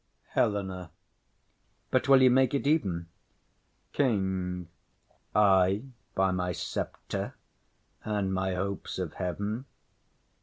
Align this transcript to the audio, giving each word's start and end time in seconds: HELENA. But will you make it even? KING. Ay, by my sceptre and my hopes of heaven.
HELENA. 0.33 0.89
But 1.91 2.09
will 2.09 2.23
you 2.23 2.31
make 2.31 2.55
it 2.55 2.65
even? 2.65 3.05
KING. 3.93 4.67
Ay, 5.35 5.83
by 6.15 6.31
my 6.31 6.53
sceptre 6.53 7.35
and 8.03 8.33
my 8.33 8.55
hopes 8.55 8.97
of 8.97 9.13
heaven. 9.13 9.65